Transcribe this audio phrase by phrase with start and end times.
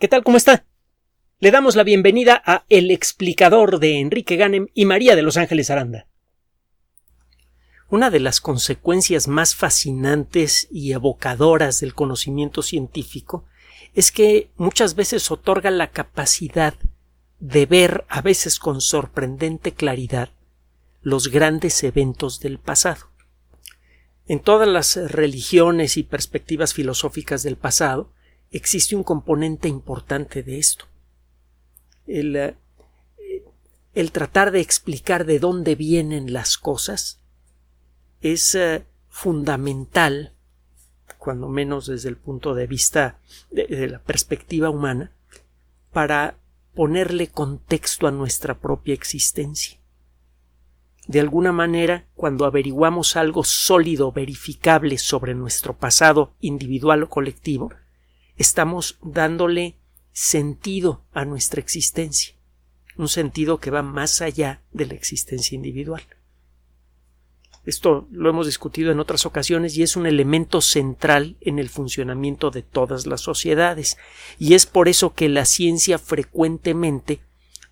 [0.00, 0.24] ¿Qué tal?
[0.24, 0.64] ¿Cómo está?
[1.38, 5.70] Le damos la bienvenida a El explicador de Enrique Ganem y María de Los Ángeles
[5.70, 6.08] Aranda.
[7.90, 13.44] Una de las consecuencias más fascinantes y evocadoras del conocimiento científico
[13.94, 16.74] es que muchas veces otorga la capacidad
[17.38, 20.30] de ver, a veces con sorprendente claridad,
[21.02, 23.10] los grandes eventos del pasado.
[24.26, 28.10] En todas las religiones y perspectivas filosóficas del pasado,
[28.54, 30.86] existe un componente importante de esto.
[32.06, 32.54] El, eh,
[33.94, 37.20] el tratar de explicar de dónde vienen las cosas
[38.20, 40.34] es eh, fundamental,
[41.18, 43.18] cuando menos desde el punto de vista
[43.50, 45.12] de, de la perspectiva humana,
[45.92, 46.38] para
[46.74, 49.78] ponerle contexto a nuestra propia existencia.
[51.06, 57.72] De alguna manera, cuando averiguamos algo sólido, verificable sobre nuestro pasado individual o colectivo,
[58.36, 59.76] estamos dándole
[60.12, 62.34] sentido a nuestra existencia,
[62.96, 66.02] un sentido que va más allá de la existencia individual.
[67.66, 72.50] Esto lo hemos discutido en otras ocasiones y es un elemento central en el funcionamiento
[72.50, 73.96] de todas las sociedades,
[74.38, 77.20] y es por eso que la ciencia frecuentemente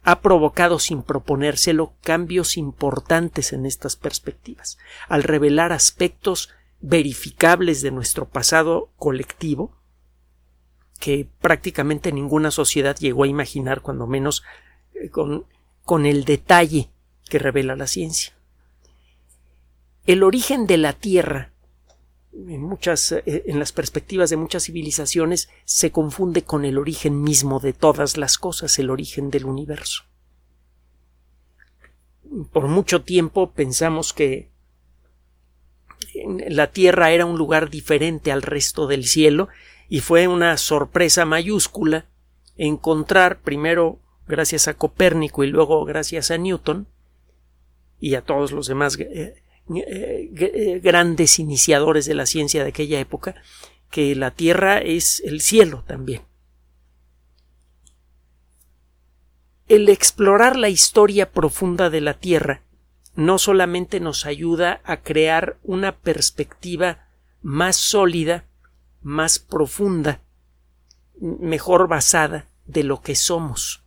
[0.03, 4.78] ha provocado sin proponérselo cambios importantes en estas perspectivas,
[5.09, 6.48] al revelar aspectos
[6.81, 9.77] verificables de nuestro pasado colectivo,
[11.03, 14.45] que prácticamente ninguna sociedad llegó a imaginar, cuando menos
[14.95, 15.47] eh, con,
[15.84, 16.91] con el detalle
[17.28, 18.34] que revela la ciencia.
[20.06, 21.50] El origen de la Tierra
[22.33, 27.59] en muchas eh, en las perspectivas de muchas civilizaciones se confunde con el origen mismo
[27.59, 30.05] de todas las cosas, el origen del universo.
[32.53, 34.53] Por mucho tiempo pensamos que
[36.48, 39.48] la Tierra era un lugar diferente al resto del cielo
[39.88, 42.06] y fue una sorpresa mayúscula
[42.56, 46.86] encontrar primero gracias a Copérnico y luego gracias a Newton
[48.00, 49.42] y a todos los demás eh,
[49.75, 53.34] eh, eh, grandes iniciadores de la ciencia de aquella época
[53.91, 56.22] que la Tierra es el cielo también.
[59.69, 62.62] El explorar la historia profunda de la Tierra
[63.15, 67.06] no solamente nos ayuda a crear una perspectiva
[67.42, 68.47] más sólida
[69.03, 70.21] más profunda,
[71.21, 73.83] mejor basada de lo que somos.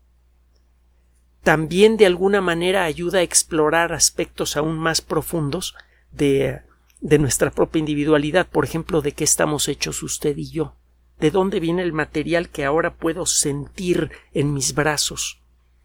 [1.44, 5.76] También de alguna manera ayuda a explorar aspectos aún más profundos
[6.12, 6.62] de,
[7.02, 10.76] de nuestra propia individualidad, por ejemplo, de qué estamos hechos usted y yo,
[11.20, 15.40] de dónde viene el material que ahora puedo sentir en mis brazos,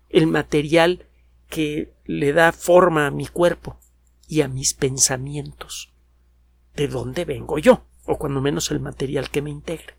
[0.09, 1.07] el material
[1.49, 3.79] que le da forma a mi cuerpo
[4.27, 5.93] y a mis pensamientos.
[6.75, 7.85] ¿De dónde vengo yo?
[8.11, 9.95] O cuando menos el material que me integre.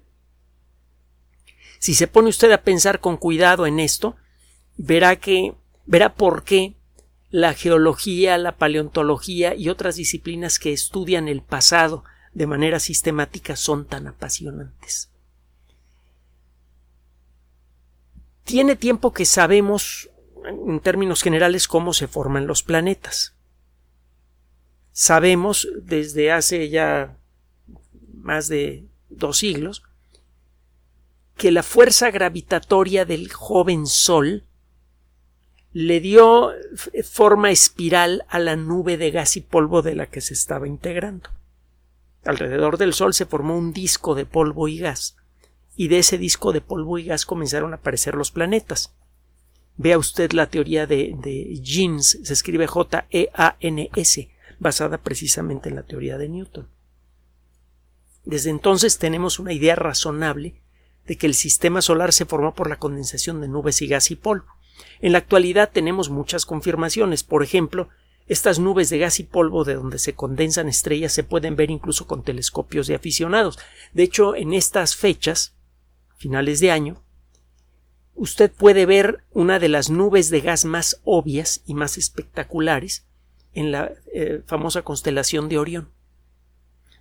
[1.79, 4.16] Si se pone usted a pensar con cuidado en esto,
[4.77, 5.55] verá que
[5.85, 6.75] verá por qué
[7.29, 13.85] la geología, la paleontología y otras disciplinas que estudian el pasado de manera sistemática son
[13.85, 15.09] tan apasionantes.
[18.44, 20.09] Tiene tiempo que sabemos
[20.44, 23.35] en términos generales cómo se forman los planetas.
[24.91, 27.17] Sabemos desde hace ya
[28.21, 29.83] más de dos siglos,
[31.37, 34.43] que la fuerza gravitatoria del joven Sol
[35.73, 36.51] le dio
[37.03, 41.29] forma espiral a la nube de gas y polvo de la que se estaba integrando.
[42.25, 45.15] Alrededor del Sol se formó un disco de polvo y gas,
[45.75, 48.93] y de ese disco de polvo y gas comenzaron a aparecer los planetas.
[49.77, 56.17] Vea usted la teoría de, de Jeans, se escribe J-E-A-N-S, basada precisamente en la teoría
[56.17, 56.67] de Newton.
[58.23, 60.61] Desde entonces tenemos una idea razonable
[61.05, 64.15] de que el sistema solar se formó por la condensación de nubes y gas y
[64.15, 64.45] polvo.
[64.99, 67.23] En la actualidad tenemos muchas confirmaciones.
[67.23, 67.89] Por ejemplo,
[68.27, 72.07] estas nubes de gas y polvo de donde se condensan estrellas se pueden ver incluso
[72.07, 73.57] con telescopios de aficionados.
[73.93, 75.55] De hecho, en estas fechas,
[76.15, 77.03] finales de año,
[78.13, 83.07] usted puede ver una de las nubes de gas más obvias y más espectaculares
[83.53, 85.89] en la eh, famosa constelación de Orión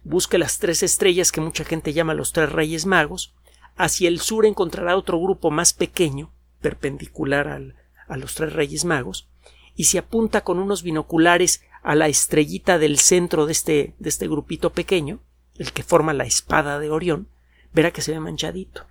[0.02, 3.34] busque las tres estrellas que mucha gente llama los tres reyes magos,
[3.76, 7.76] hacia el sur encontrará otro grupo más pequeño, perpendicular al,
[8.08, 9.28] a los tres reyes magos,
[9.74, 14.28] y si apunta con unos binoculares a la estrellita del centro de este, de este
[14.28, 15.20] grupito pequeño,
[15.56, 17.28] el que forma la espada de Orión,
[17.72, 18.86] verá que se ve manchadito.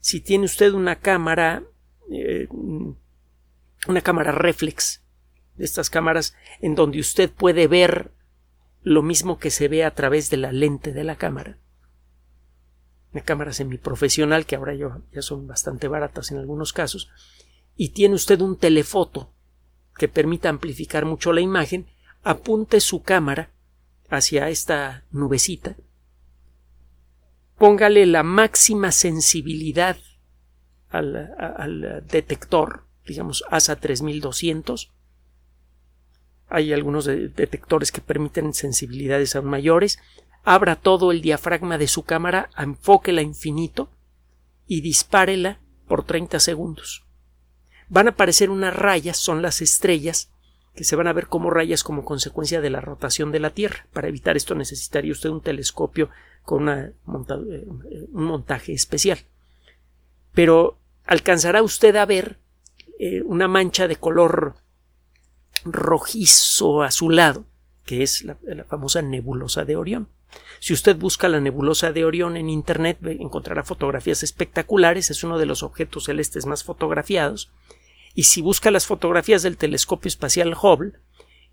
[0.00, 1.62] Si tiene usted una cámara,
[2.10, 5.02] eh, una cámara reflex,
[5.56, 8.12] de estas cámaras en donde usted puede ver
[8.82, 11.58] lo mismo que se ve a través de la lente de la cámara.
[13.12, 17.10] una cámara semiprofesional que ahora ya son bastante baratas en algunos casos,
[17.76, 19.32] y tiene usted un telefoto
[19.96, 21.86] que permita amplificar mucho la imagen,
[22.22, 23.50] apunte su cámara
[24.10, 25.76] hacia esta nubecita,
[27.58, 29.96] póngale la máxima sensibilidad
[30.90, 34.92] al, detector, digamos ASA 3200.
[36.48, 39.98] Hay algunos detectores que permiten sensibilidades aún mayores.
[40.44, 43.90] Abra todo el diafragma de su cámara, enfóquela infinito
[44.66, 47.04] y dispárela por 30 segundos.
[47.88, 50.30] Van a aparecer unas rayas, son las estrellas,
[50.74, 53.86] que se van a ver como rayas como consecuencia de la rotación de la Tierra.
[53.92, 56.08] Para evitar esto necesitaría usted un telescopio
[56.44, 59.18] con eh, un montaje especial.
[60.32, 62.38] Pero alcanzará usted a ver
[63.00, 64.54] eh, una mancha de color
[65.64, 67.44] rojizo azulado,
[67.84, 68.36] que es la,
[68.68, 70.08] famosa nebulosa de Orión.
[70.60, 75.46] Si usted busca la nebulosa de Orión en Internet, encontrará fotografías espectaculares, es uno de
[75.46, 77.50] los objetos celestes más fotografiados,
[78.14, 80.92] y si busca las fotografías del telescopio espacial Hubble,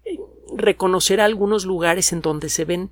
[0.04, 0.18] eh,
[0.56, 2.92] reconocerá algunos lugares en donde se ven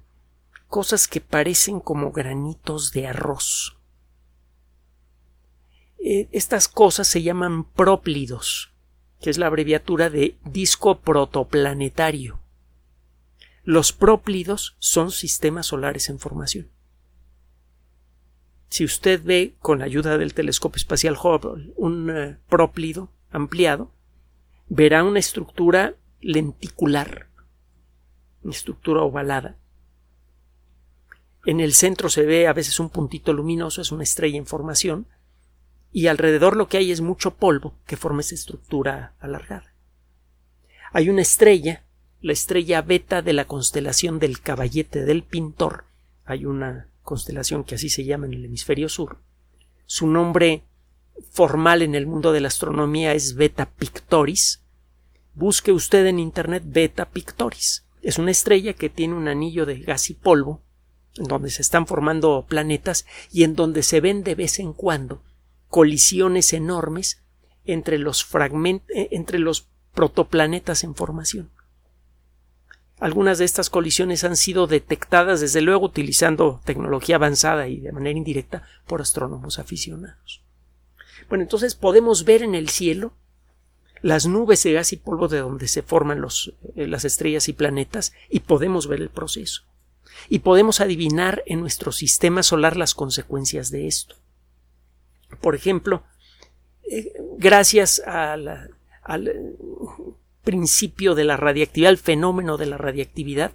[0.67, 3.77] cosas que parecen como granitos de arroz.
[5.99, 8.72] Eh, estas cosas se llaman próplidos,
[9.23, 12.41] que es la abreviatura de disco protoplanetario.
[13.63, 16.67] Los próplidos son sistemas solares en formación.
[18.67, 23.91] Si usted ve con la ayuda del telescopio espacial Hubble un uh, próplido ampliado,
[24.67, 27.27] verá una estructura lenticular,
[28.43, 29.55] una estructura ovalada,
[31.45, 35.07] en el centro se ve a veces un puntito luminoso, es una estrella en formación,
[35.93, 39.73] y alrededor lo que hay es mucho polvo que forma esa estructura alargada.
[40.91, 41.83] Hay una estrella,
[42.19, 45.85] la estrella beta de la constelación del caballete del pintor.
[46.25, 49.17] Hay una constelación que así se llama en el hemisferio sur.
[49.85, 50.63] Su nombre
[51.29, 54.61] formal en el mundo de la astronomía es Beta Pictoris.
[55.35, 57.85] Busque usted en Internet Beta Pictoris.
[58.01, 60.61] Es una estrella que tiene un anillo de gas y polvo
[61.15, 65.21] en donde se están formando planetas y en donde se ven de vez en cuando
[65.73, 67.23] colisiones enormes
[67.65, 71.49] entre los eh, entre los protoplanetas en formación.
[72.99, 78.15] Algunas de estas colisiones han sido detectadas desde luego utilizando tecnología avanzada y de manera
[78.15, 80.43] indirecta por astrónomos aficionados.
[81.27, 83.13] Bueno, entonces podemos ver en el cielo
[84.03, 87.53] las nubes de gas y polvo de donde se forman los, eh, las estrellas y
[87.53, 89.63] planetas y podemos ver el proceso
[90.29, 94.17] y podemos adivinar en nuestro sistema solar las consecuencias de esto.
[95.41, 96.03] Por ejemplo,
[96.89, 98.69] eh, gracias al
[100.43, 103.53] principio de la radiactividad, al fenómeno de la radiactividad,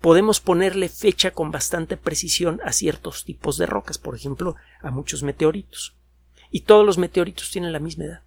[0.00, 5.22] podemos ponerle fecha con bastante precisión a ciertos tipos de rocas, por ejemplo, a muchos
[5.22, 5.94] meteoritos.
[6.50, 8.22] Y todos los meteoritos tienen la misma edad,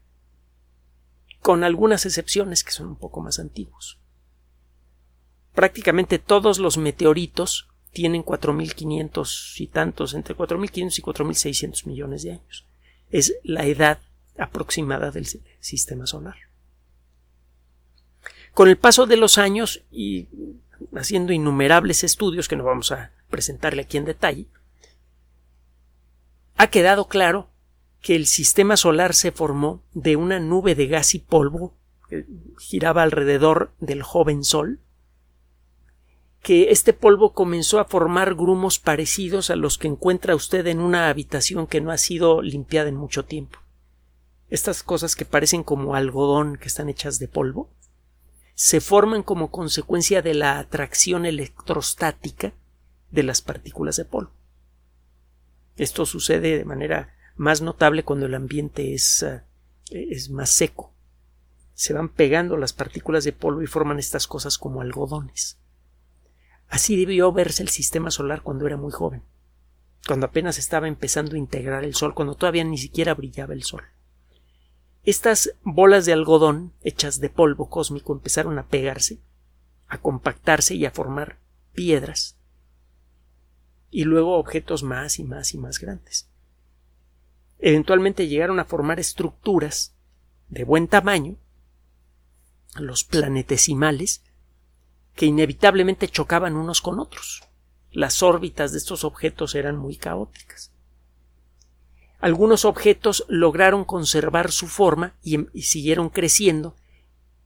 [1.42, 4.00] con algunas excepciones que son un poco más antiguos.
[5.54, 12.66] Prácticamente todos los meteoritos tienen 4.500 y tantos, entre 4.500 y 4.600 millones de años.
[13.14, 14.00] Es la edad
[14.38, 15.28] aproximada del
[15.60, 16.36] sistema solar.
[18.54, 20.28] Con el paso de los años y
[20.96, 24.48] haciendo innumerables estudios que no vamos a presentarle aquí en detalle,
[26.58, 27.50] ha quedado claro
[28.02, 31.76] que el sistema solar se formó de una nube de gas y polvo
[32.10, 32.26] que
[32.60, 34.80] giraba alrededor del joven Sol,
[36.44, 41.08] que este polvo comenzó a formar grumos parecidos a los que encuentra usted en una
[41.08, 43.60] habitación que no ha sido limpiada en mucho tiempo.
[44.50, 47.72] Estas cosas que parecen como algodón, que están hechas de polvo,
[48.56, 52.54] se forman como consecuencia de la atracción electrostática
[53.10, 54.32] de las partículas de polvo.
[55.78, 59.44] Esto sucede de manera más notable cuando el ambiente es, eh,
[59.90, 60.94] es más seco.
[61.74, 65.63] Se van pegando las partículas de polvo y forman estas cosas como algodones.
[66.74, 69.22] Así debió verse el sistema solar cuando era muy joven,
[70.08, 73.84] cuando apenas estaba empezando a integrar el Sol, cuando todavía ni siquiera brillaba el Sol.
[75.04, 79.20] Estas bolas de algodón hechas de polvo cósmico empezaron a pegarse,
[79.88, 81.38] a compactarse y a formar
[81.74, 82.40] piedras,
[83.92, 86.28] y luego objetos más y más y más grandes.
[87.60, 89.94] Eventualmente llegaron a formar estructuras
[90.50, 91.38] de buen tamaño,
[92.78, 94.24] los planetesimales,
[95.16, 97.44] que inevitablemente chocaban unos con otros.
[97.92, 100.72] Las órbitas de estos objetos eran muy caóticas.
[102.20, 106.76] Algunos objetos lograron conservar su forma y, em, siguieron creciendo,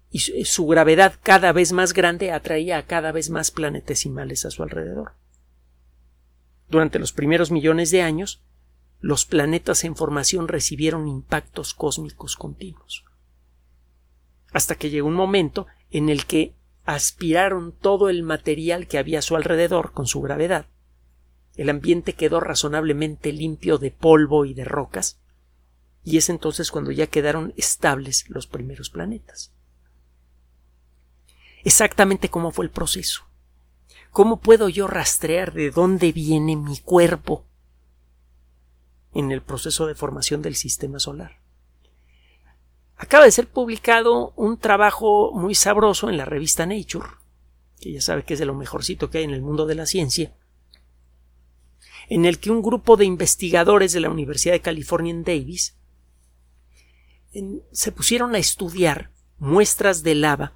[0.10, 4.64] y su, gravedad cada vez más grande atraía a cada vez más planetesimales a su
[4.64, 5.14] alrededor.
[6.70, 8.42] Durante los primeros millones de años,
[9.00, 13.04] los planetas en formación recibieron impactos cósmicos continuos.
[14.54, 16.54] Hasta que llegó un momento en el que
[16.88, 20.68] aspiraron todo el material que había a su alrededor con su gravedad.
[21.58, 25.20] El ambiente quedó razonablemente limpio de polvo y de rocas,
[26.06, 29.52] y es entonces cuando ya quedaron estables los primeros planetas.
[31.66, 33.24] Exactamente cómo fue el proceso.
[34.12, 37.46] ¿Cómo puedo yo rastrear de dónde viene mi cuerpo
[39.14, 41.42] en el proceso de formación del sistema solar?
[42.98, 47.08] Acaba de ser publicado un trabajo muy sabroso en la revista Nature,
[47.80, 49.86] que ya sabe que es de lo mejorcito que hay en el mundo de la
[49.86, 50.36] ciencia,
[52.10, 55.78] en el que un grupo de investigadores de la Universidad de California en Davis
[57.72, 60.54] se pusieron a estudiar muestras de lava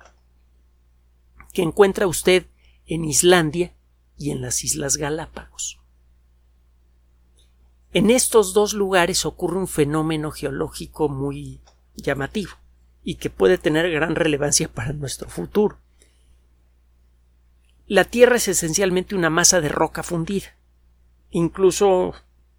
[1.54, 2.48] que encuentra usted
[2.88, 3.76] en Islandia
[4.18, 5.80] y en las Islas Galápagos.
[7.94, 11.60] En estos dos lugares ocurre un fenómeno geológico muy
[11.96, 12.52] llamativo
[13.04, 15.80] y que puede tener gran relevancia para nuestro futuro.
[17.88, 20.56] La Tierra es esencialmente una masa de roca fundida.
[21.30, 22.14] Incluso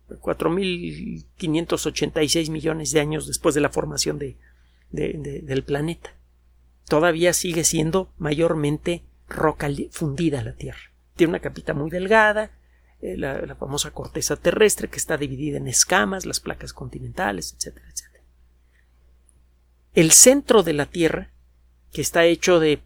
[0.09, 4.37] 4.586 millones de años después de la formación de,
[4.91, 6.15] del planeta.
[6.87, 10.93] Todavía sigue siendo mayormente roca fundida la Tierra.
[11.17, 12.51] Tiene una capita muy delgada,
[13.01, 17.87] eh, la, la, famosa corteza terrestre que está dividida en escamas, las placas continentales, etcétera,
[17.91, 18.12] etcétera.
[19.95, 21.31] El centro de la Tierra,
[21.93, 22.83] que está hecho de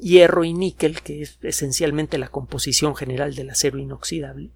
[0.00, 4.50] hierro y níquel, que es esencialmente la composición general del acero inoxidable,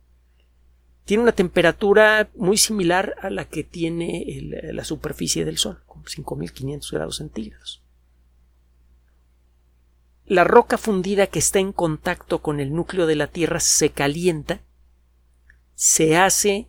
[1.05, 4.25] tiene una temperatura muy similar a la que tiene
[4.73, 7.83] la superficie del Sol, con 5.500 grados centígrados.
[10.27, 14.63] La roca fundida que está en contacto con el núcleo de la Tierra se calienta,
[15.75, 16.69] se hace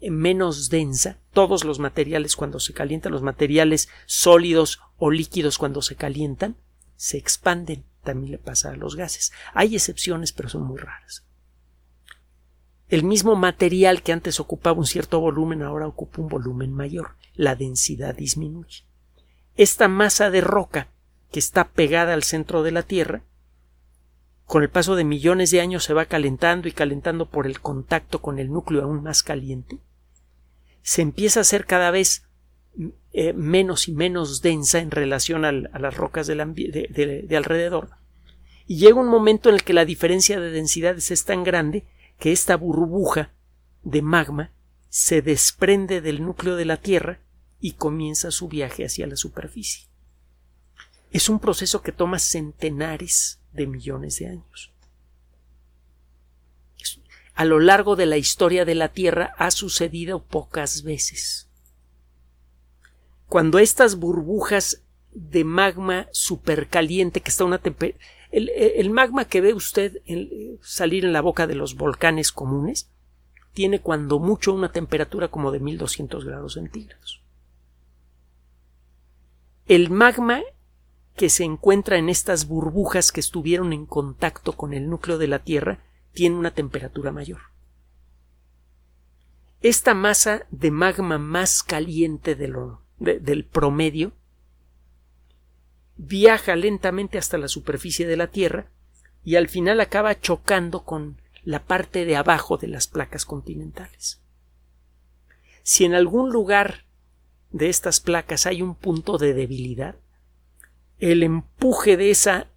[0.00, 1.18] menos densa.
[1.34, 6.56] Todos los materiales cuando se calientan, los materiales sólidos o líquidos cuando se calientan,
[6.96, 7.84] se expanden.
[8.02, 9.32] También le pasa a los gases.
[9.52, 11.26] Hay excepciones, pero son muy raras.
[12.88, 17.16] El mismo material que antes ocupaba un cierto volumen ahora ocupa un volumen mayor.
[17.34, 18.84] La densidad disminuye.
[19.56, 20.88] Esta masa de roca
[21.30, 23.22] que está pegada al centro de la Tierra
[24.46, 28.20] con el paso de millones de años se va calentando y calentando por el contacto
[28.20, 29.78] con el núcleo aún más caliente,
[30.84, 32.28] se empieza a hacer cada vez
[33.12, 37.90] eh, menos y menos densa en relación a las rocas de, de alrededor,
[38.66, 41.84] y llega un momento en el que la diferencia de densidades es tan grande
[42.18, 43.32] que esta burbuja
[43.82, 44.52] de magma
[44.88, 47.18] se desprende del núcleo de la Tierra
[47.60, 49.88] y comienza su viaje hacia la superficie.
[51.10, 54.73] Es un proceso que toma centenares de millones de años.
[57.34, 61.48] A lo largo de la historia de la Tierra ha sucedido pocas veces.
[63.28, 67.60] Cuando estas burbujas de magma supercaliente que está una
[68.30, 70.00] el, el, magma que ve usted
[70.60, 72.90] salir en la boca de los volcanes comunes
[73.52, 77.22] tiene cuando mucho una temperatura como de 1200 grados centígrados.
[79.66, 80.42] El magma
[81.16, 85.38] que se encuentra en estas burbujas que estuvieron en contacto con el núcleo de la
[85.38, 85.78] Tierra
[86.14, 87.40] tiene una temperatura mayor.
[89.60, 94.12] Esta masa de magma más caliente de lo, del promedio
[95.96, 98.70] viaja lentamente hasta la superficie de la Tierra
[99.22, 104.20] y al final acaba chocando con la parte de abajo de las placas continentales.
[105.62, 106.84] Si en algún lugar
[107.50, 109.96] de estas placas hay un punto de debilidad,
[110.98, 112.48] el empuje de esa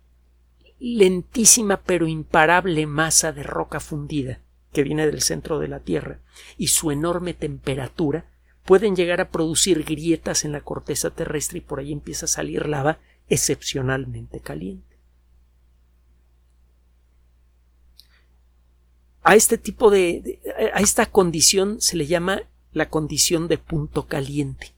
[0.80, 4.42] lentísima pero imparable masa de roca fundida
[4.72, 6.20] que viene del centro de la Tierra
[6.58, 8.26] y su enorme temperatura
[8.64, 12.68] pueden llegar a producir grietas en la corteza terrestre y por ahí empieza a salir
[12.68, 14.98] lava excepcionalmente caliente.
[19.24, 20.40] A este tipo de,
[20.74, 24.74] a esta condición se le llama la condición de punto caliente.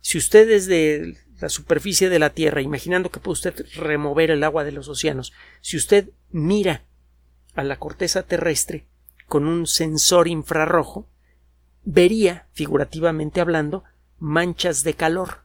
[0.00, 4.62] Si usted de la superficie de la Tierra, imaginando que puede usted remover el agua
[4.62, 6.84] de los océanos, si usted mira
[7.54, 8.86] a la corteza terrestre
[9.26, 11.08] con un sensor infrarrojo,
[11.82, 13.82] vería, figurativamente hablando,
[14.20, 15.42] manchas de calor.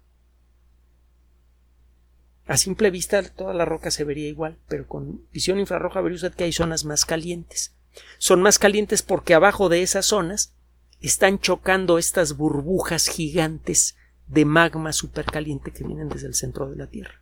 [2.46, 6.34] A simple vista toda la roca se vería igual, pero con visión infrarroja vería usted
[6.36, 7.74] que hay zonas más calientes.
[8.20, 10.54] Son más calientes porque abajo de esas zonas
[11.02, 13.96] están chocando estas burbujas gigantes
[14.28, 17.22] de magma supercaliente que vienen desde el centro de la Tierra.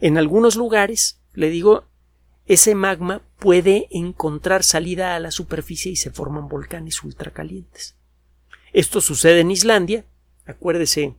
[0.00, 1.84] En algunos lugares, le digo,
[2.46, 7.96] ese magma puede encontrar salida a la superficie y se forman volcanes ultracalientes.
[8.72, 10.04] Esto sucede en Islandia.
[10.46, 11.14] Acuérdese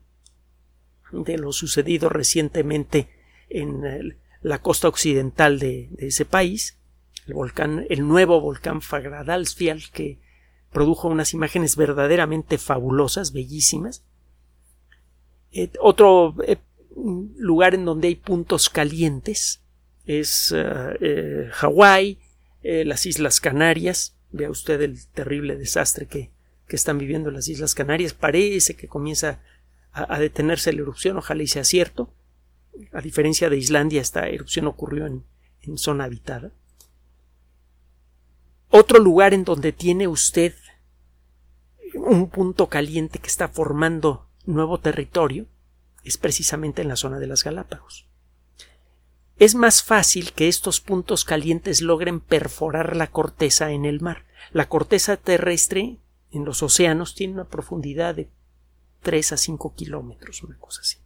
[1.11, 3.09] de lo sucedido recientemente
[3.49, 6.79] en la costa occidental de, ese país,
[7.27, 10.19] el volcán, el nuevo volcán Fagradalsfjall que
[10.71, 14.03] produjo unas imágenes verdaderamente fabulosas, bellísimas.
[15.51, 16.57] Eh, otro eh,
[17.37, 19.61] lugar en donde hay puntos calientes
[20.05, 22.19] es eh, Hawái,
[22.63, 24.15] las Islas Canarias.
[24.31, 26.31] Vea usted el terrible desastre que,
[26.67, 28.13] que, están viviendo las Islas Canarias.
[28.13, 29.41] Parece que comienza
[29.91, 32.13] a, detenerse la erupción, ojalá y sea cierto.
[32.93, 35.23] A diferencia de Islandia, esta erupción ocurrió en,
[35.61, 36.51] en zona habitada.
[38.69, 40.53] Otro lugar en donde tiene usted
[41.93, 45.47] un punto caliente que está formando nuevo territorio
[46.03, 48.07] es precisamente en la zona de las Galápagos.
[49.37, 54.25] Es más fácil que estos puntos calientes logren perforar la corteza en el mar.
[54.51, 55.97] La corteza terrestre
[56.31, 58.29] en los océanos tiene una profundidad de
[59.01, 60.97] 3 a 5 kilómetros, una cosa así.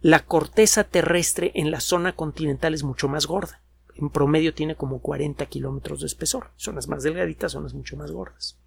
[0.00, 3.60] La corteza terrestre en la zona continental es mucho más gorda.
[3.94, 6.50] En promedio tiene como 40 kilómetros de espesor.
[6.56, 8.58] Zonas más delgaditas, zonas mucho más gordas.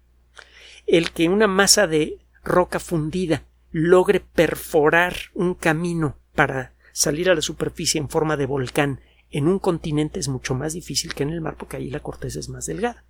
[0.86, 7.42] El que una masa de roca fundida logre perforar un camino para salir a la
[7.42, 11.40] superficie en forma de volcán en un continente es mucho más difícil que en el
[11.40, 13.04] mar porque ahí la corteza es más delgada.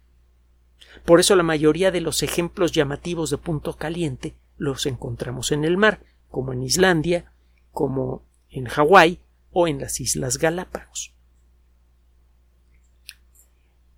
[1.04, 5.76] Por eso la mayoría de los ejemplos llamativos de punto caliente los encontramos en el
[5.76, 7.32] mar, como en Islandia,
[7.72, 9.20] como en Hawái
[9.50, 11.14] o en las Islas Galápagos.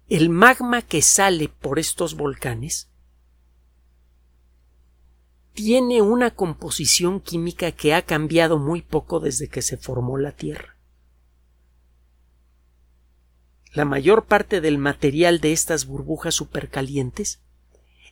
[0.09, 2.92] El magma que sale por estos volcanes
[5.55, 10.77] tiene una composición química que ha cambiado muy poco desde que se formó la Tierra.
[13.73, 17.41] La mayor parte del material de estas burbujas supercalientes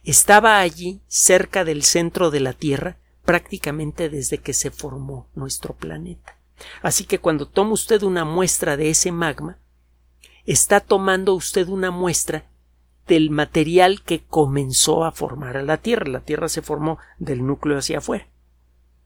[0.05, 6.39] estaba allí cerca del centro de la Tierra prácticamente desde que se formó nuestro planeta.
[6.83, 9.59] Así que cuando toma usted una muestra de ese magma,
[10.47, 12.51] está tomando usted una muestra
[13.11, 16.07] del material que comenzó a formar a la Tierra.
[16.09, 18.29] La Tierra se formó del núcleo hacia afuera.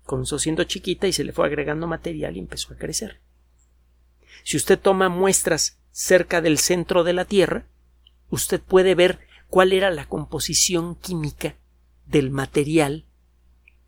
[0.05, 3.23] Comenzó siendo chiquita y se le fue agregando material y empezó a crecer.
[4.43, 7.64] Si usted toma muestras cerca del centro de la Tierra,
[8.29, 11.55] usted puede ver cuál era la composición química
[12.05, 13.07] del material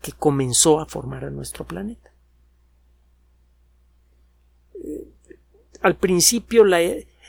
[0.01, 2.11] que comenzó a formar a nuestro planeta.
[4.83, 5.11] Eh,
[5.83, 6.79] al principio la,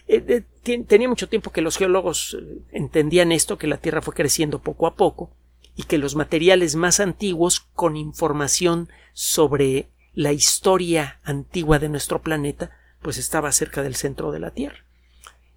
[0.09, 2.37] eh, eh, tenía mucho tiempo que los geólogos
[2.73, 5.31] entendían esto, que la Tierra fue creciendo poco a poco
[5.77, 12.71] y que los materiales más antiguos con información sobre la historia antigua de nuestro planeta
[13.03, 14.85] pues estaba cerca del centro de la Tierra.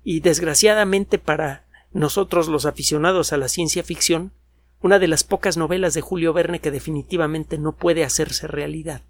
[0.04, 4.32] Y desgraciadamente para nosotros los aficionados a la ciencia ficción,
[4.82, 9.02] una de las pocas novelas de Julio Verne que definitivamente no puede hacerse realidad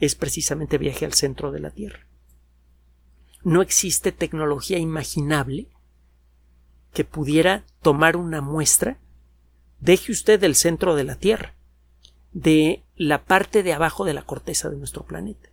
[0.00, 2.06] es precisamente Viaje al centro de la Tierra.
[3.42, 5.68] No existe tecnología imaginable
[6.92, 8.98] que pudiera tomar una muestra,
[9.78, 11.54] deje usted el centro de la Tierra,
[12.32, 15.48] de la parte de abajo de la corteza de nuestro planeta.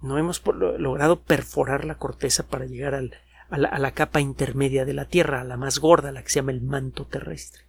[0.00, 3.14] No hemos logrado perforar la corteza para llegar al,
[3.50, 6.52] a la, capa intermedia de la Tierra, a la más gorda, la que se llama
[6.52, 7.64] el manto terrestre.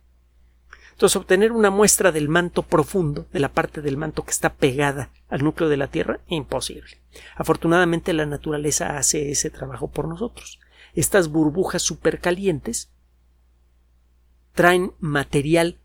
[0.93, 5.09] Entonces, obtener una muestra del manto profundo, de la parte del manto que está pegada
[5.27, 7.01] al núcleo de la Tierra, imposible.
[7.35, 10.59] Afortunadamente, la naturaleza hace ese trabajo por nosotros.
[10.93, 12.91] Estas burbujas supercalientes
[14.53, 15.79] traen material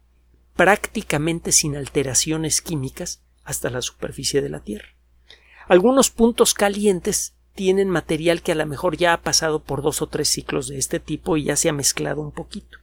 [0.54, 4.88] prácticamente sin alteraciones químicas hasta la superficie de la Tierra.
[5.68, 10.06] Algunos puntos calientes tienen material que a lo mejor ya ha pasado por dos o
[10.06, 12.78] tres ciclos de este tipo y ya se ha mezclado un poquito.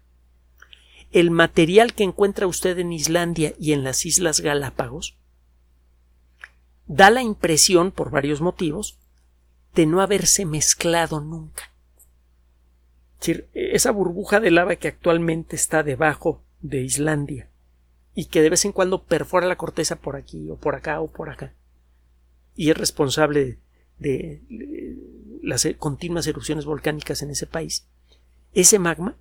[1.16, 5.16] El material que encuentra usted en Islandia y en las Islas Galápagos
[6.88, 9.00] da la impresión, por varios motivos,
[9.76, 11.72] de no haberse mezclado nunca.
[13.14, 17.50] Es decir, esa burbuja de lava que actualmente está debajo de Islandia
[18.14, 21.08] y que de vez en cuando perfora la corteza por aquí o por acá o
[21.08, 21.54] por acá
[22.58, 23.58] y es responsable
[24.00, 24.42] de
[25.42, 27.88] las continuas erupciones volcánicas en ese país,
[28.54, 29.16] ese magma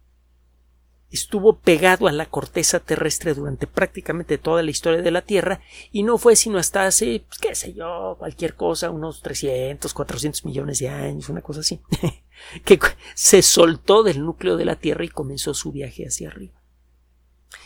[1.15, 5.61] estuvo pegado a la corteza terrestre durante prácticamente toda la historia de la Tierra
[5.93, 10.45] y no fue sino hasta hace, pues, qué sé yo, cualquier cosa, unos 300, 400
[10.45, 11.81] millones de años, una cosa así,
[12.65, 12.81] que
[13.15, 16.61] se soltó del núcleo de la Tierra y comenzó su viaje hacia arriba.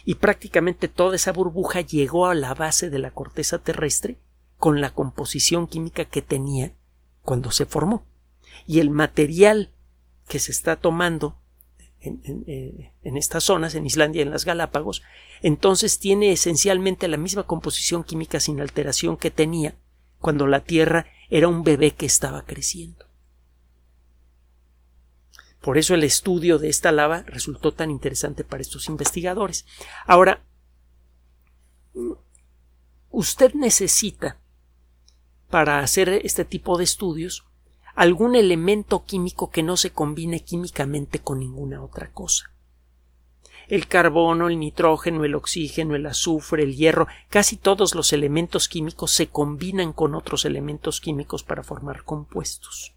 [0.04, 4.18] Y prácticamente toda esa burbuja llegó a la base de la corteza terrestre
[4.58, 6.74] con la composición química que tenía
[7.22, 8.04] cuando se formó.
[8.66, 9.72] Y el material
[10.28, 11.38] que se está tomando
[12.00, 15.02] en, eh, estas zonas, en Islandia y en las Galápagos,
[15.42, 19.76] entonces tiene esencialmente la misma composición química sin alteración que tenía
[20.18, 23.06] cuando la Tierra era un bebé que estaba creciendo.
[25.60, 29.66] Por eso el estudio de esta lava resultó tan interesante para estos investigadores.
[30.06, 30.44] Ahora,
[33.10, 34.38] usted necesita,
[35.50, 37.44] para hacer este tipo de estudios,
[37.98, 42.52] algún elemento químico que no se combine químicamente con ninguna otra cosa.
[43.66, 49.10] El carbono, el nitrógeno, el oxígeno, el azufre, el hierro, casi todos los elementos químicos
[49.10, 52.94] se combinan con otros elementos químicos para formar compuestos.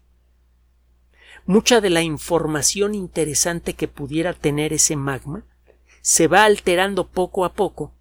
[1.46, 5.44] Mucha de la información interesante que pudiera tener ese magma
[6.00, 7.92] se va alterando poco a poco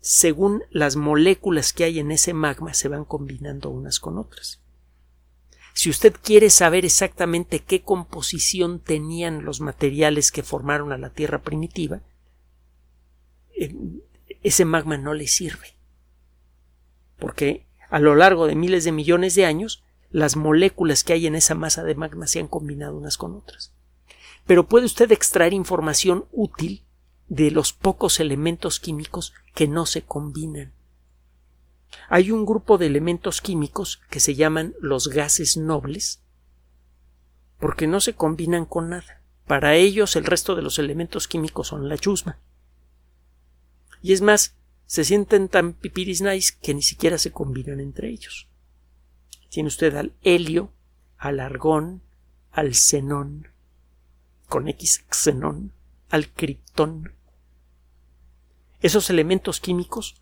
[0.00, 4.60] según las moléculas que hay en ese magma se van combinando unas con otras.
[5.78, 11.42] Si usted quiere saber exactamente qué composición tenían los materiales que formaron a la Tierra
[11.42, 12.00] primitiva,
[13.56, 13.72] eh,
[14.42, 15.76] ese magma no le sirve.
[17.16, 21.36] Porque a lo largo de miles de millones de años, las moléculas que hay en
[21.36, 23.72] esa masa de magma se han combinado unas con otras.
[24.48, 26.82] Pero puede usted extraer información útil
[27.28, 30.72] de los pocos elementos químicos que no se combinan.
[32.08, 36.20] Hay un grupo de elementos químicos que se llaman los gases nobles
[37.58, 39.20] porque no se combinan con nada.
[39.46, 42.38] Para ellos el resto de los elementos químicos son la chusma.
[44.02, 44.54] Y es más,
[44.86, 48.48] se sienten tan pipiris nice que ni siquiera se combinan entre ellos.
[49.48, 50.72] Tiene usted al helio,
[51.16, 52.02] al argón,
[52.52, 53.48] al xenón,
[54.48, 55.72] con X xenón,
[56.10, 57.12] al criptón.
[58.80, 60.20] Esos elementos químicos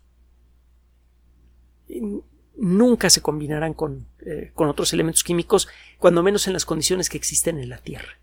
[2.57, 5.67] nunca se combinarán con, eh, con otros elementos químicos,
[5.99, 8.19] cuando menos en las condiciones que existen en la Tierra.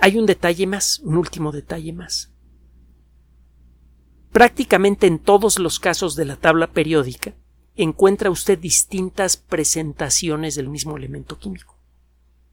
[0.00, 2.30] Hay un detalle más, un último detalle más.
[4.32, 7.32] Prácticamente en todos los casos de la tabla periódica
[7.74, 11.76] encuentra usted distintas presentaciones del mismo elemento químico,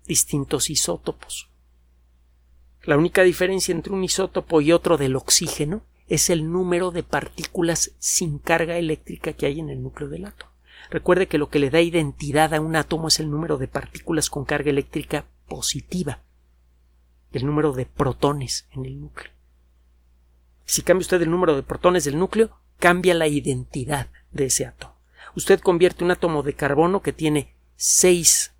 [0.06, 1.50] distintos isótopos.
[2.84, 7.92] La única diferencia entre un isótopo y otro del oxígeno es el número de partículas
[8.00, 10.52] sin carga eléctrica que hay en el núcleo del átomo.
[10.89, 14.30] Recuerde que lo que le da identidad a un átomo es el número de partículas
[14.30, 16.20] con carga eléctrica positiva,
[17.32, 19.32] el número de protones en el núcleo.
[20.66, 24.94] Si cambia usted el número de protones del núcleo, cambia la identidad de ese átomo.
[25.36, 28.54] Usted convierte un átomo de carbono que tiene seis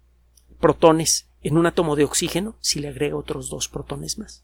[0.60, 4.44] protones en un átomo de oxígeno si le agrega otros dos protones más.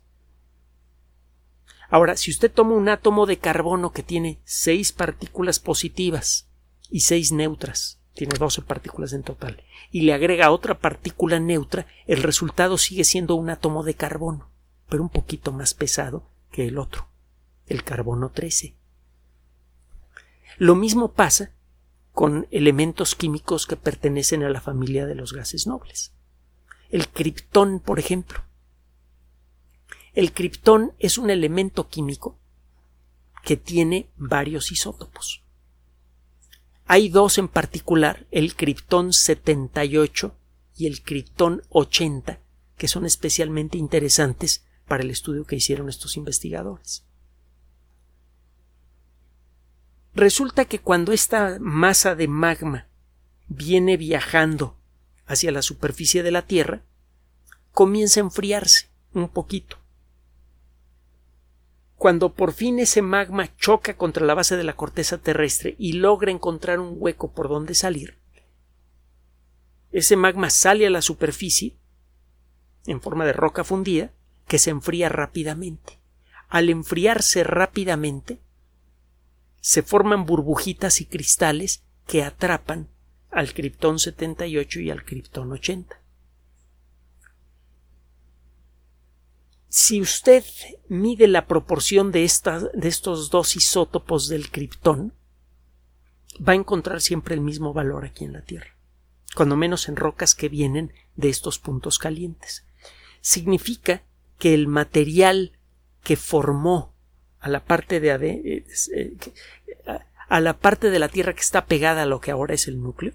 [1.89, 6.47] Ahora, si usted toma un átomo de carbono que tiene seis partículas positivas
[6.89, 12.21] y seis neutras, tiene 12 partículas en total, y le agrega otra partícula neutra, el
[12.21, 14.51] resultado sigue siendo un átomo de carbono,
[14.87, 17.07] pero un poquito más pesado que el otro,
[17.65, 18.75] el carbono 13.
[20.57, 21.53] Lo mismo pasa
[22.11, 26.11] con elementos químicos que pertenecen a la familia de los gases nobles.
[26.89, 28.41] El criptón, por ejemplo,
[30.19, 32.37] el criptón es un elemento químico
[33.41, 35.45] que tiene varios isótopos.
[36.85, 40.35] Hay dos en particular, el criptón 78
[40.75, 42.41] y el criptón 80,
[42.75, 47.05] que son especialmente interesantes para el estudio que hicieron estos investigadores.
[50.13, 52.89] Resulta que cuando esta masa de magma
[53.47, 54.75] viene viajando
[55.27, 56.83] hacia la superficie de la Tierra,
[57.71, 59.78] comienza a enfriarse un poquito.
[61.99, 66.31] Cuando por fin ese magma choca contra la base de la corteza terrestre y logra
[66.31, 68.17] encontrar un hueco por donde salir,
[69.91, 71.75] ese magma sale a la superficie
[72.85, 74.13] en forma de roca fundida
[74.47, 75.99] que se enfría rápidamente.
[76.47, 78.39] Al enfriarse rápidamente,
[79.59, 82.87] se forman burbujitas y cristales que atrapan
[83.29, 85.99] al criptón 78 y al criptón 80.
[89.69, 90.43] Si usted
[90.87, 95.13] mide la proporción de, de estos dos isótopos del criptón,
[96.37, 98.75] va a encontrar siempre el mismo valor aquí en la Tierra,
[99.35, 102.65] cuando menos en rocas que vienen de estos puntos calientes.
[103.21, 104.03] Significa
[104.39, 105.59] que el material
[106.03, 106.95] que formó
[107.39, 109.17] a la parte de eh, eh,
[110.29, 112.81] a la parte de la Tierra que está pegada a lo que ahora es el
[112.81, 113.13] núcleo,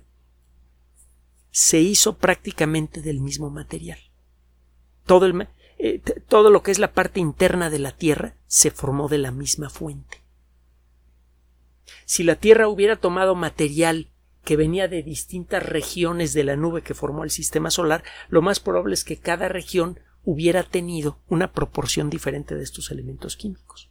[1.50, 3.98] se hizo prácticamente del mismo material.
[5.06, 5.48] Todo el,
[5.86, 9.30] eh, todo lo que es la parte interna de la Tierra se formó de la
[9.30, 10.22] misma fuente.
[12.06, 14.08] Si la Tierra hubiera tomado material
[14.44, 18.60] que venía de distintas regiones de la nube que formó el sistema solar, lo más
[18.60, 23.90] probable es que cada región hubiera tenido una proporción diferente de estos elementos químicos.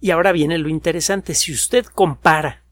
[0.00, 1.34] Y ahora viene lo interesante.
[1.34, 2.64] Si usted compara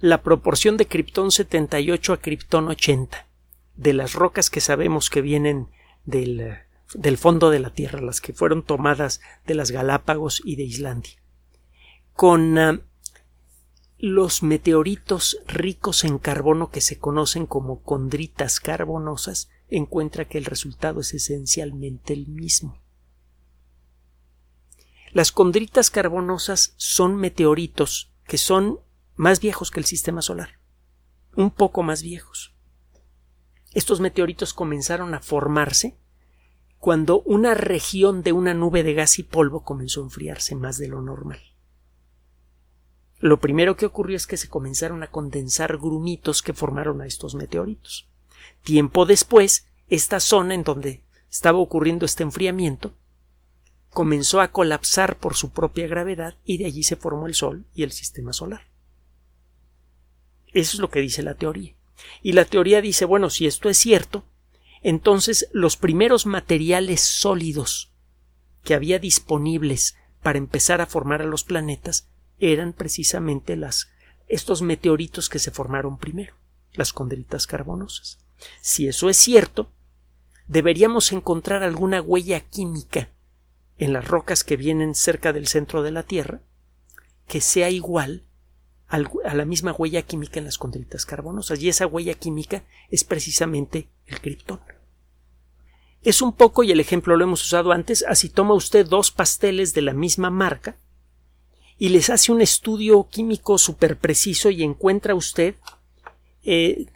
[0.00, 3.27] la proporción de Krypton 78 a Krypton 80
[3.78, 5.68] de las rocas que sabemos que vienen
[6.04, 6.58] del,
[6.94, 11.22] del fondo de la Tierra, las que fueron tomadas de las Galápagos y de Islandia,
[12.12, 12.80] con ah,
[13.98, 21.00] los meteoritos ricos en carbono que se conocen como condritas carbonosas, encuentra que el resultado
[21.00, 22.82] es esencialmente el mismo.
[25.12, 28.80] Las condritas carbonosas son meteoritos que son
[29.14, 30.58] más viejos que el sistema solar,
[31.36, 32.57] un poco más viejos.
[33.72, 35.96] Estos meteoritos comenzaron a formarse
[36.78, 40.88] cuando una región de una nube de gas y polvo comenzó a enfriarse más de
[40.88, 41.40] lo normal.
[43.20, 47.34] Lo primero que ocurrió es que se comenzaron a condensar grumitos que formaron a estos
[47.34, 48.08] meteoritos.
[48.62, 52.94] Tiempo después, esta zona en donde estaba ocurriendo este enfriamiento
[53.90, 57.82] comenzó a colapsar por su propia gravedad y de allí se formó el Sol y
[57.82, 58.68] el sistema solar.
[60.52, 61.77] Eso es lo que dice la teoría.
[62.22, 64.24] Y la teoría dice, bueno, si esto es cierto,
[64.82, 67.92] entonces los primeros materiales sólidos
[68.62, 72.08] que había disponibles para empezar a formar a los planetas
[72.38, 73.90] eran precisamente las
[74.28, 76.34] estos meteoritos que se formaron primero,
[76.74, 78.18] las condritas carbonosas.
[78.60, 79.72] Si eso es cierto,
[80.46, 83.08] deberíamos encontrar alguna huella química
[83.78, 86.42] en las rocas que vienen cerca del centro de la Tierra
[87.26, 88.24] que sea igual
[88.88, 93.88] a la misma huella química en las condritas carbonosas y esa huella química es precisamente
[94.06, 94.60] el criptón.
[96.02, 99.74] Es un poco, y el ejemplo lo hemos usado antes, así toma usted dos pasteles
[99.74, 100.76] de la misma marca
[101.78, 105.54] y les hace un estudio químico súper preciso y encuentra usted
[106.44, 106.86] eh,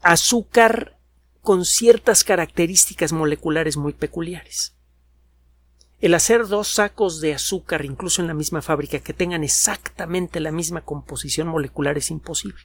[0.00, 0.98] azúcar
[1.42, 4.74] con ciertas características moleculares muy peculiares.
[6.02, 10.50] El hacer dos sacos de azúcar, incluso en la misma fábrica, que tengan exactamente la
[10.50, 12.58] misma composición molecular es imposible.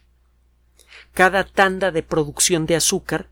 [1.14, 3.30] Cada tanda de producción de azúcar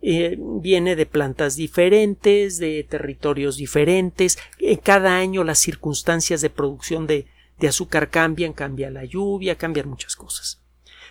[0.00, 4.38] eh, viene de plantas diferentes, de territorios diferentes.
[4.58, 7.26] En cada año las circunstancias de producción de,
[7.58, 10.62] de azúcar cambian, cambia la lluvia, cambian muchas cosas.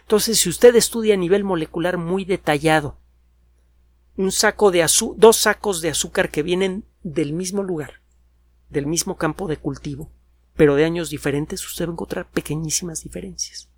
[0.01, 2.97] Entonces, si usted estudia a nivel molecular muy detallado
[4.17, 4.83] un saco de
[5.17, 8.00] dos sacos de azúcar que vienen del mismo lugar,
[8.71, 10.09] del mismo campo de cultivo,
[10.55, 13.69] pero de años diferentes, usted va a encontrar pequeñísimas diferencias.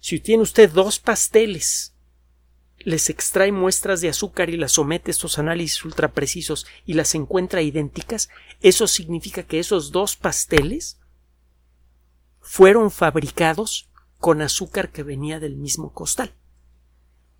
[0.00, 1.94] Si tiene usted dos pasteles,
[2.78, 7.14] les extrae muestras de azúcar y las somete a estos análisis ultra precisos y las
[7.14, 8.28] encuentra idénticas,
[8.60, 10.98] eso significa que esos dos pasteles
[12.40, 13.88] fueron fabricados
[14.18, 16.32] con azúcar que venía del mismo costal.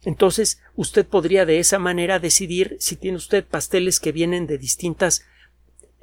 [0.03, 5.24] Entonces, usted podría de esa manera decidir si tiene usted pasteles que vienen de distintas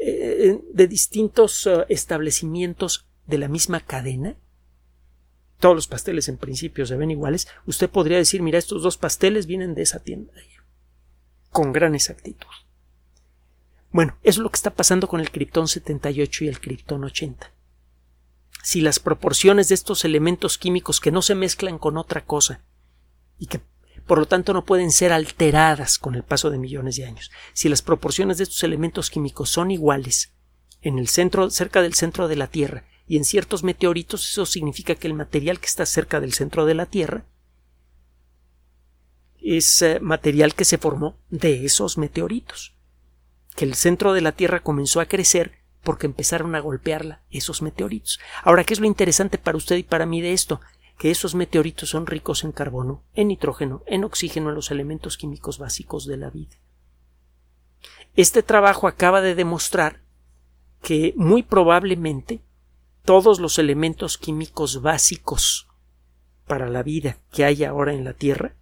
[0.08, 4.36] eh, de distintos eh, establecimientos de la misma cadena,
[5.60, 9.48] todos los pasteles en principio se ven iguales, usted podría decir, mira, estos dos pasteles
[9.48, 10.32] vienen de esa tienda,
[11.50, 12.48] con gran exactitud.
[13.92, 17.52] Bueno, eso es lo que está pasando con el Krypton 78 y el Krypton 80.
[18.62, 22.62] Si las proporciones de estos elementos químicos que no se mezclan con otra cosa
[23.40, 23.62] y que
[24.06, 27.32] por lo tanto no pueden ser alteradas con el paso de millones de años.
[27.54, 30.34] Si las proporciones de estos elementos químicos son iguales
[30.82, 34.96] en el centro, cerca del centro de la Tierra, y en ciertos meteoritos, eso significa
[34.96, 37.26] que el material que está cerca del centro de la Tierra
[39.42, 42.76] es eh, material que se formó de esos meteoritos.
[43.56, 48.20] Que el centro de la Tierra comenzó a crecer porque empezaron a golpearla esos meteoritos.
[48.44, 50.60] Ahora, ¿qué es lo interesante para usted y para mí de esto?
[50.98, 55.58] Que esos meteoritos son ricos en carbono, en nitrógeno, en oxígeno, en los elementos químicos
[55.58, 56.56] básicos de la vida.
[58.16, 60.02] Este trabajo acaba de demostrar
[60.82, 62.40] que muy probablemente
[63.04, 65.68] todos los elementos químicos básicos
[66.48, 68.56] para la vida que hay ahora en la Tierra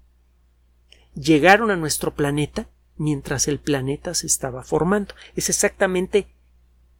[1.13, 5.13] llegaron a nuestro planeta mientras el planeta se estaba formando.
[5.35, 6.27] Es exactamente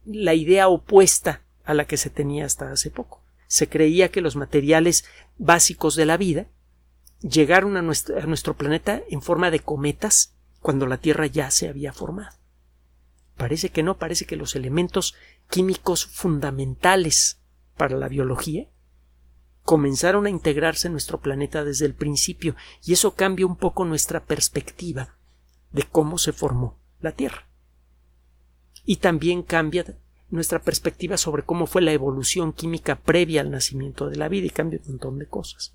[0.04, 3.23] la idea opuesta a la que se tenía hasta hace poco
[3.54, 5.04] se creía que los materiales
[5.38, 6.48] básicos de la vida
[7.20, 12.36] llegaron a nuestro, planeta en forma de cometas cuando la Tierra ya se había formado.
[13.36, 15.14] Parece que no, parece que los elementos
[15.48, 17.42] químicos fundamentales
[17.76, 18.66] para la biología
[19.62, 24.24] comenzaron a integrarse en nuestro planeta desde el principio y eso cambia un poco nuestra
[24.24, 25.16] perspectiva
[25.70, 27.46] de cómo se formó la Tierra.
[28.84, 29.96] Y también cambia
[30.30, 34.50] nuestra perspectiva sobre cómo fue la evolución química previa al nacimiento de la vida y
[34.50, 35.74] cambia un montón de cosas.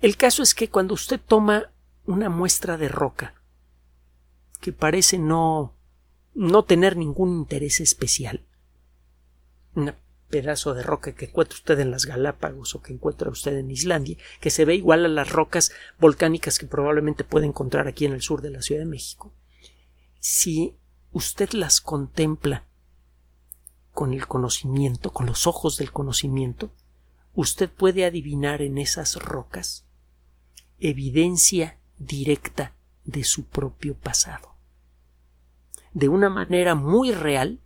[0.00, 1.70] El caso es que cuando usted toma
[2.06, 3.34] una muestra de roca
[4.60, 5.74] que parece no
[6.34, 8.42] no tener ningún interés especial,
[9.74, 9.92] un
[10.28, 14.16] pedazo de roca que encuentra usted en las Galápagos o que encuentra usted en Islandia,
[14.40, 18.22] que se ve igual a las rocas volcánicas que probablemente puede encontrar aquí en el
[18.22, 19.32] sur de la Ciudad de México,
[20.20, 20.76] si
[21.12, 22.66] usted las contempla
[23.92, 26.70] con el conocimiento, con los ojos del conocimiento,
[27.34, 29.84] usted puede adivinar en esas rocas
[30.78, 34.56] evidencia directa de su propio pasado.
[35.92, 37.60] De una manera muy real,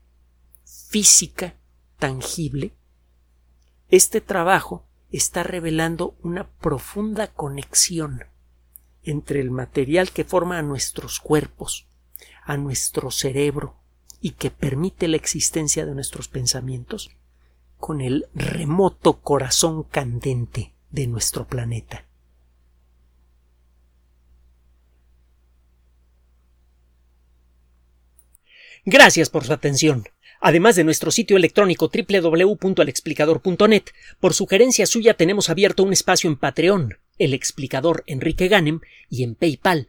[0.64, 1.54] física,
[1.98, 2.74] tangible,
[3.88, 8.24] este trabajo está revelando una profunda conexión
[9.02, 11.86] entre el material que forma a nuestros cuerpos,
[12.44, 13.76] a nuestro cerebro
[14.20, 17.10] y que permite la existencia de nuestros pensamientos
[17.78, 22.06] con el remoto corazón candente de nuestro planeta.
[28.86, 30.04] Gracias por su atención.
[30.40, 33.84] Además de nuestro sitio electrónico www.alexplicador.net,
[34.20, 39.36] por sugerencia suya tenemos abierto un espacio en Patreon, el explicador Enrique Ganem, y en
[39.36, 39.88] PayPal,